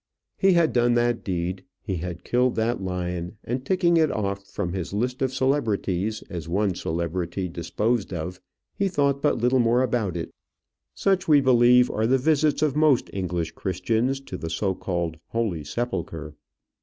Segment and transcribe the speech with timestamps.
[0.35, 4.73] He had done that deed, he had killed that lion, and, ticking it off from
[4.73, 8.41] his list of celebrities as one celebrity disposed of,
[8.73, 10.31] he thought but little more about it.
[10.95, 15.63] Such, we believe, are the visits of most English Christians to the so called Holy
[15.63, 16.33] Sepulchre.